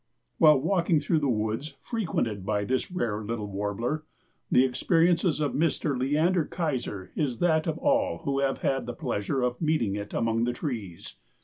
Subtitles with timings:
[0.39, 4.03] While walking through woods frequented by this rare little warbler
[4.49, 5.95] the experiences of Mr.
[5.95, 10.45] Leander Keyser is that of all who have had the pleasure of meeting it among
[10.45, 11.17] the trees.